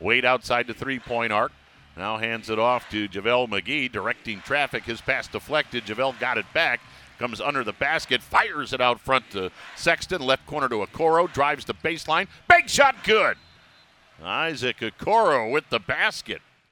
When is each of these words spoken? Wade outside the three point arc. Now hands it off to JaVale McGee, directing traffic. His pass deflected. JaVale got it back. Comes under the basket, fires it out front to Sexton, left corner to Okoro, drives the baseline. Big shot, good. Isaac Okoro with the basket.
Wade 0.00 0.24
outside 0.24 0.66
the 0.66 0.74
three 0.74 0.98
point 0.98 1.32
arc. 1.32 1.52
Now 1.96 2.18
hands 2.18 2.50
it 2.50 2.58
off 2.58 2.88
to 2.90 3.08
JaVale 3.08 3.48
McGee, 3.48 3.90
directing 3.90 4.40
traffic. 4.42 4.84
His 4.84 5.00
pass 5.00 5.28
deflected. 5.28 5.84
JaVale 5.84 6.18
got 6.20 6.36
it 6.36 6.46
back. 6.52 6.80
Comes 7.18 7.40
under 7.40 7.64
the 7.64 7.72
basket, 7.72 8.22
fires 8.22 8.74
it 8.74 8.80
out 8.82 9.00
front 9.00 9.30
to 9.30 9.50
Sexton, 9.74 10.20
left 10.20 10.46
corner 10.46 10.68
to 10.68 10.76
Okoro, 10.76 11.32
drives 11.32 11.64
the 11.64 11.72
baseline. 11.72 12.28
Big 12.46 12.68
shot, 12.68 12.94
good. 13.04 13.38
Isaac 14.22 14.78
Okoro 14.80 15.50
with 15.50 15.70
the 15.70 15.78
basket. 15.78 16.42